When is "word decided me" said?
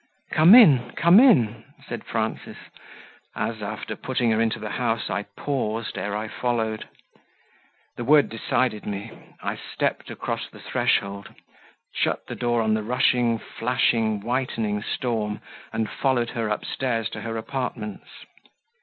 8.03-9.11